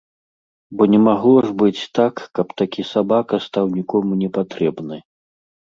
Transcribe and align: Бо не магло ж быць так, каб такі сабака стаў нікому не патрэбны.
Бо 0.77 0.87
не 0.93 0.99
магло 1.07 1.35
ж 1.47 1.51
быць 1.63 1.89
так, 1.99 2.15
каб 2.39 2.47
такі 2.63 2.89
сабака 2.95 3.35
стаў 3.47 3.65
нікому 3.79 4.11
не 4.25 4.29
патрэбны. 4.41 4.97